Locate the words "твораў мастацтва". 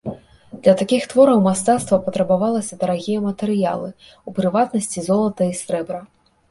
1.11-1.99